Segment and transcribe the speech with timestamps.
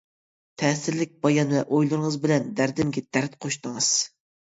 [0.61, 3.97] تەسىرلىك بايان ۋە ئويلىرىڭىز بىلەن دەردىمگە دەرد قوشتىڭىز.